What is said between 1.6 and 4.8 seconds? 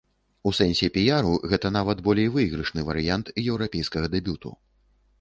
нават болей выйгрышны варыянт еўрапейскага дэбюту.